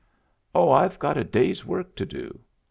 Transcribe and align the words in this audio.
"Oh, 0.55 0.69
Fve 0.69 0.97
got 0.97 1.15
a 1.15 1.23
day's 1.23 1.63
work 1.63 1.95
to 1.97 2.07
do." 2.07 2.39